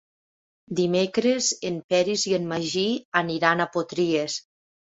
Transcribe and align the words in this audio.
Dimecres 0.79 1.51
en 1.71 1.77
Peris 1.95 2.25
i 2.31 2.35
en 2.39 2.49
Magí 2.55 2.87
aniran 3.23 3.63
a 3.63 3.69
Potries. 3.77 4.43